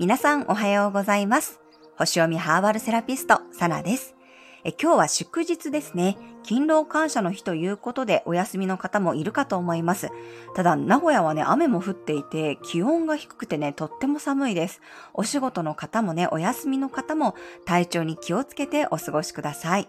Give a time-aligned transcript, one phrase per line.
[0.00, 1.60] 皆さんおはようございます。
[1.96, 4.16] 星読みハーバルセラピスト、サナです。
[4.64, 6.16] え今日は祝日ですね。
[6.42, 10.08] 勤労感謝の日ということでお休みの方もいるかと思います。
[10.56, 14.80] ただ、名古屋はね、雨も降っていて、気温が低くてね、とっても寒いです。
[15.14, 19.88] お仕事の方もね、お休みの方も体調に気をつけてお過ごしください。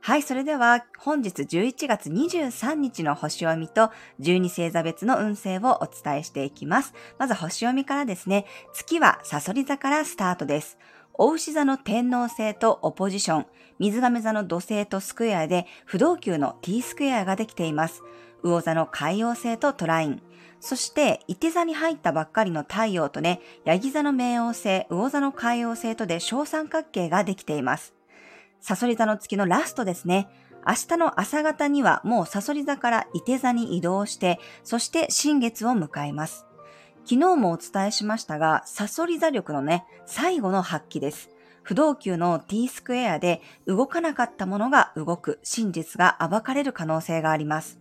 [0.00, 3.90] はい、それでは本日11月23日の星読みと
[4.20, 6.94] 12星座別の運勢をお伝えしていきます。
[7.18, 10.78] まず星読みからですね、月はサソリ座からスタートです。
[11.12, 13.46] 大牛座の天皇星とオポジション、
[13.80, 18.02] 水亀座の土星とスクエアで不動級の T スクエアができています。
[18.42, 20.22] 魚座の海洋星とトライン。
[20.60, 27.97] そして、伊手座に入ったばっかりの太陽とね、ヤギ座の冥王星、魚座の海洋星とで小三角形ができています。
[28.60, 30.28] サソリ座の月のラストですね。
[30.66, 36.46] 明日の朝方にはもうサソリ座から伊手座に移動して、そして新月を迎えます。
[37.04, 41.30] 昨日もお伝えしましたが、サソリ座力のね、最後の発揮です。
[41.62, 47.78] 不動級の t スクエアで動かなかったものが動く真実が暴かれる可能性があります。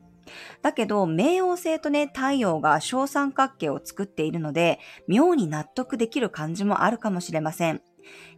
[0.62, 7.82] だけど、冥王星とね、太陽が小三角形を作っているので、妙に納得できる感じもあるかもしれません。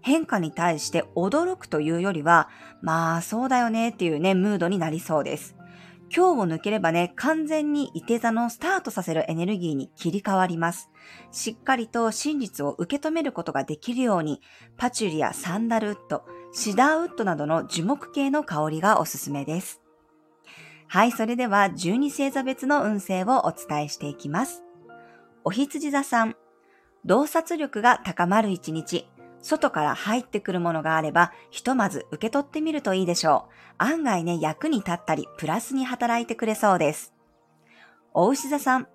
[0.02, 2.50] 変化に対して驚くというよりは、
[2.82, 5.56] まあそうだよねっていうね、ムードになりそうです。
[6.16, 10.90] 今日を抜ければね、完全に伊手座のスタートさせるエネルギーに切り替わります。
[11.32, 14.42] しっかりと真実を受け止めることができるように、
[14.78, 19.82] パチュリやサンダルウッド、シダーウッドなどの樹木系の香りがおすすめです。
[20.88, 24.64] はい、それでは12星座別の運勢をお伝えしていきます。
[25.44, 26.36] お羊座さん、
[27.06, 29.08] 洞察力が高まる一日、
[29.42, 33.54] 外から入ってくるものがあれば、ひとまず受け取ってみるといいでしょう。
[33.78, 37.14] 案外ね、役に立ったり、プラスに働いてくれそうです。
[38.14, 38.88] お牛座さん、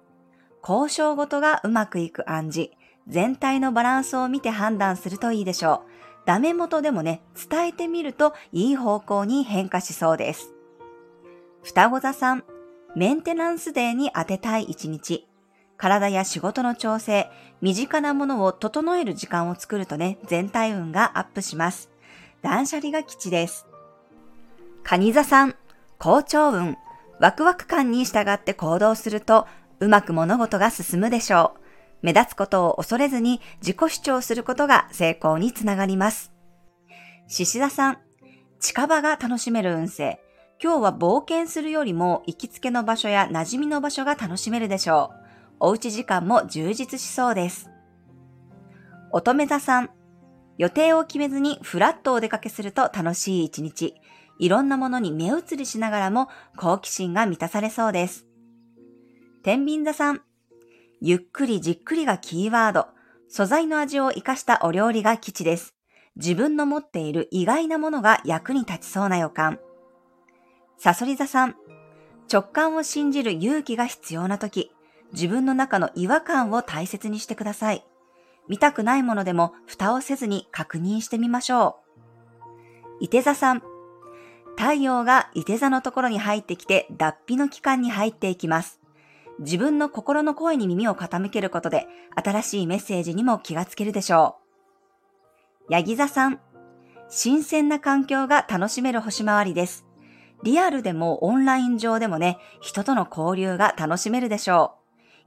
[0.66, 2.70] 交渉ごとがうまくいく暗示、
[3.06, 5.90] 全体のバランスを見て判断するといいでしょう。
[6.26, 10.54] ダメ元でもね、伝えてみるといい方向に変化しそうです。
[11.62, 12.44] 双子座さん、
[12.96, 15.26] メンテナンスデーに当てたい一日。
[15.76, 17.30] 体や仕事の調整、
[17.60, 21.90] 身近なものを整える時間を作るとね、全体運がアップします。
[22.42, 23.66] 断捨離が吉です。
[24.82, 25.56] 蟹座さん、
[25.98, 26.76] 好調運、
[27.20, 29.46] ワクワク感に従って行動すると、
[29.80, 31.60] うまく物事が進むでしょう。
[32.02, 36.32] 目立つことを恐れずに自己主張することが成功につながります。
[37.28, 37.98] 獅子座さん、
[38.60, 40.20] 近場が楽しめる運勢。
[40.62, 45.23] 今日は冒険するよりも行きつけの場所や馴染みの場所が楽しめるでしょう。
[45.66, 47.70] おうち時間も充実しそうです。
[49.12, 49.88] 乙女座さん、
[50.58, 53.94] 予定を決めずにフラットお出かけすると楽しい一日。
[54.38, 58.26] いろんなものに目移りしながらも好奇心が満たされそうです。
[59.42, 60.20] 天秤座さん、
[61.00, 62.88] ゆっくりじっくりがキーワード。
[63.28, 65.74] 素材の味を活かしたお料理が基地です。
[66.16, 69.58] 自分の持っている意外なものが役に立ちそうな予感。
[70.76, 71.56] サソリ座さん、
[72.30, 74.70] 直感を信じる勇気が必要な時。
[75.14, 77.86] 自分の中の違和感を大切にしてください。
[78.48, 81.78] 見たくないものでも蓋をせずに確認してみましょ
[83.00, 83.04] う。
[83.04, 83.62] 伊手座さん。
[84.56, 88.80] 太陽が伊手座のところに入ってきて脱皮の期間に入っていきます。
[89.38, 94.36] 自分の心の声に耳を傾けることで新しいメッセージにも気がつけるでしょ
[95.70, 95.72] う。
[95.72, 96.40] ヤギ座さん。
[97.08, 99.84] 新鮮な環境が楽しめる星回りです。
[100.42, 104.83] リアルでもオンライン上でもね、人との交流が楽しめるでしょう。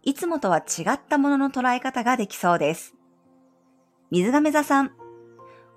[0.08, 2.96] いつもとは違ったものの捉え方ができそうです。
[4.10, 4.92] 水亀座さん、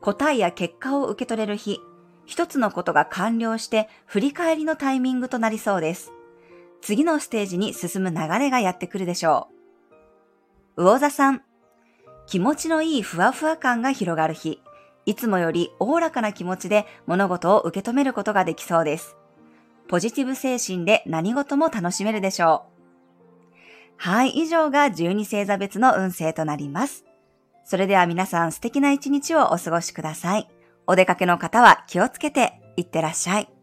[0.01, 1.81] 答えや結果を受け取れる日、
[2.27, 6.13] 一つのことが完了して振り返りのタイミングとなりそうです。
[6.81, 9.49] 次のステージに進む流れがやってくるでしょ
[10.77, 10.85] う。
[10.85, 11.43] 魚座さん、
[12.29, 14.63] 気持ちのいいふわふわ感が広がる日、
[15.07, 19.17] いつもよりおおらかな気持ちで物事を受け止めることができそうです。
[19.89, 22.70] ポジティブ精神で何事も楽しめるでしょう。
[24.03, 27.05] はい、以上が12星座別の運勢となります。
[27.65, 30.49] それでは皆さん素敵な一日をお過ごしください。
[30.87, 33.59] お出かけの方は気をつけていってらっしゃい。